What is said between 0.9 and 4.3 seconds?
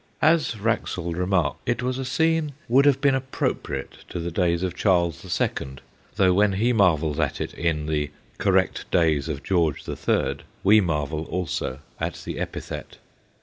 remarks, it was a scene would have been appropriate to